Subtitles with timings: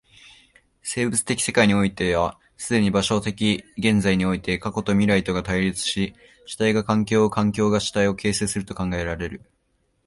[0.81, 6.15] 生物的世界においては既に場所的現在において過去と未来とが対立し、
[6.47, 9.43] 主体が環境を、環境が主体を形成すると考えられる。